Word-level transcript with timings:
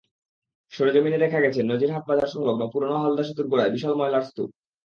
সরেজমিনে 0.73 1.17
দেখা 1.17 1.39
গেছে, 1.39 1.59
নাজিরহাট 1.63 2.03
বাজার–সংলগ্ন 2.07 2.63
পুরোনো 2.73 2.97
হালদা 3.03 3.23
সেতুর 3.23 3.47
গোড়ায় 3.47 3.73
বিশাল 3.75 3.93
ময়লার 3.95 4.23
স্তূপ। 4.23 4.49